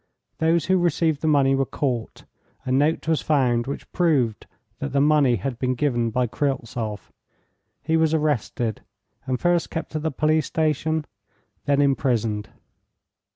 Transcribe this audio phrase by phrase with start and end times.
[0.39, 2.23] Those who received the money were caught,
[2.65, 4.47] a note was found which proved
[4.79, 7.11] that the money had been given by Kryltzoff,
[7.83, 8.81] he was arrested,
[9.27, 11.05] and first kept at the police station,
[11.65, 12.49] then imprisoned.